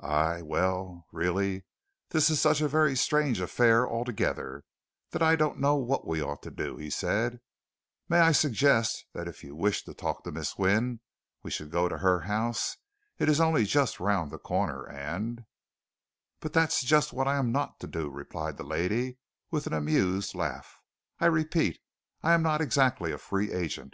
[0.00, 1.66] "I well, really,
[2.08, 4.64] this is such a very strange affair altogether
[5.10, 7.40] that I don't know what we ought to do," he said.
[8.08, 11.00] "May I suggest that if you wish to talk to Miss Wynne,
[11.42, 12.78] we should go to her house?
[13.18, 15.44] It's only just round the corner, and"
[16.40, 19.18] "But that's just what I am not to do," replied the lady,
[19.50, 20.78] with an amused laugh.
[21.20, 21.80] "I repeat
[22.22, 23.92] I am not exactly a free agent.